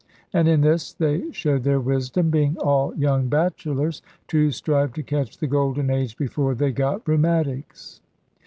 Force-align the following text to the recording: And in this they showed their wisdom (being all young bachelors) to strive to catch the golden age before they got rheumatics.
And 0.33 0.47
in 0.47 0.61
this 0.61 0.93
they 0.93 1.31
showed 1.31 1.61
their 1.61 1.79
wisdom 1.79 2.31
(being 2.31 2.57
all 2.57 2.91
young 2.95 3.27
bachelors) 3.27 4.01
to 4.29 4.49
strive 4.49 4.93
to 4.93 5.03
catch 5.03 5.37
the 5.37 5.45
golden 5.45 5.91
age 5.91 6.17
before 6.17 6.55
they 6.55 6.71
got 6.71 7.07
rheumatics. 7.07 8.01